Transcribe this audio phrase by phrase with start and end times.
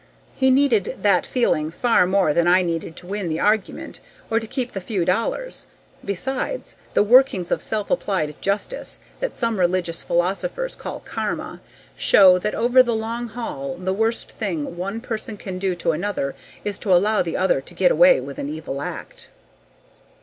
[0.33, 3.99] He needed that feeling far more than I needed to win the argument
[4.31, 5.67] or to keep the few dollars
[6.03, 11.61] Besides, the workings of self applied justice that some religious philosophers call karma
[11.95, 16.33] show that over the long haul the worst thing one person can do to another
[16.63, 19.29] is to allow the other to get away with an evil act.